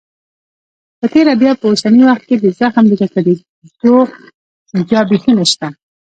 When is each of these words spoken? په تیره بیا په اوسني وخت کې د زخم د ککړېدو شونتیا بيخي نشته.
په 0.99 1.05
تیره 1.13 1.33
بیا 1.41 1.51
په 1.59 1.65
اوسني 1.69 2.03
وخت 2.05 2.23
کې 2.29 2.35
د 2.39 2.45
زخم 2.59 2.83
د 2.87 2.93
ککړېدو 3.01 3.97
شونتیا 4.69 4.99
بيخي 5.09 5.31
نشته. 5.39 5.67